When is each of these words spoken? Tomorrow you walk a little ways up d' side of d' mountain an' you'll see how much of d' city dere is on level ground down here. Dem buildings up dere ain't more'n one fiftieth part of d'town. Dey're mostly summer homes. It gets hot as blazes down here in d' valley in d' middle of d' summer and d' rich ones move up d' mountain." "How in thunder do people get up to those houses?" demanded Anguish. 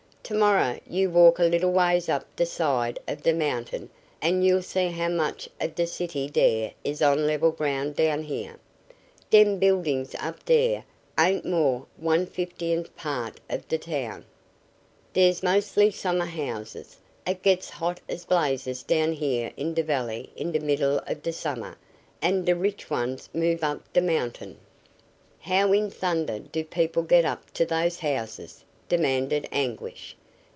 Tomorrow 0.23 0.79
you 0.89 1.09
walk 1.09 1.39
a 1.39 1.43
little 1.43 1.73
ways 1.73 2.07
up 2.07 2.25
d' 2.37 2.47
side 2.47 2.99
of 3.05 3.21
d' 3.21 3.35
mountain 3.35 3.89
an' 4.21 4.43
you'll 4.43 4.61
see 4.61 4.87
how 4.87 5.09
much 5.09 5.49
of 5.59 5.75
d' 5.75 5.85
city 5.89 6.29
dere 6.29 6.71
is 6.85 7.01
on 7.01 7.27
level 7.27 7.51
ground 7.51 7.97
down 7.97 8.23
here. 8.23 8.57
Dem 9.29 9.57
buildings 9.57 10.15
up 10.19 10.45
dere 10.45 10.85
ain't 11.19 11.43
more'n 11.43 11.85
one 11.97 12.25
fiftieth 12.25 12.95
part 12.95 13.41
of 13.49 13.67
d'town. 13.67 14.23
Dey're 15.11 15.33
mostly 15.43 15.91
summer 15.91 16.27
homes. 16.27 16.77
It 17.27 17.43
gets 17.43 17.69
hot 17.69 17.99
as 18.07 18.23
blazes 18.23 18.83
down 18.83 19.11
here 19.11 19.51
in 19.57 19.73
d' 19.73 19.81
valley 19.81 20.29
in 20.37 20.53
d' 20.53 20.59
middle 20.59 20.99
of 20.99 21.23
d' 21.23 21.33
summer 21.35 21.77
and 22.21 22.45
d' 22.45 22.53
rich 22.53 22.89
ones 22.89 23.27
move 23.33 23.65
up 23.65 23.91
d' 23.91 24.01
mountain." 24.01 24.59
"How 25.41 25.73
in 25.73 25.89
thunder 25.89 26.39
do 26.39 26.63
people 26.63 27.03
get 27.03 27.25
up 27.25 27.51
to 27.55 27.65
those 27.65 27.99
houses?" 27.99 28.63
demanded 28.87 29.45
Anguish. 29.51 30.15